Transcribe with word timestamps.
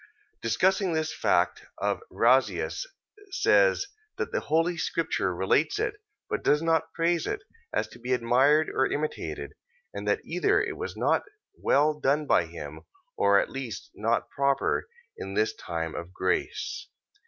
discussing 0.41 0.93
this 0.93 1.13
fact 1.13 1.67
of 1.77 2.01
Razias, 2.11 2.87
says, 3.29 3.85
that 4.17 4.31
the 4.31 4.39
holy 4.39 4.75
scripture 4.75 5.31
relates 5.35 5.77
it, 5.77 5.93
but 6.27 6.43
doth 6.43 6.63
not 6.63 6.91
praise 6.95 7.27
it, 7.27 7.43
as 7.71 7.87
to 7.89 7.99
be 7.99 8.11
admired 8.11 8.67
or 8.67 8.87
imitated, 8.91 9.53
and 9.93 10.07
that 10.07 10.25
either 10.25 10.59
it 10.59 10.75
was 10.75 10.97
not 10.97 11.21
well 11.55 11.93
done 11.93 12.25
by 12.25 12.45
him, 12.47 12.81
or 13.15 13.39
at 13.39 13.51
least 13.51 13.91
not 13.93 14.27
proper 14.31 14.87
in 15.19 15.35
this 15.35 15.53
time 15.53 15.93
of 15.93 16.11
grace. 16.11 16.87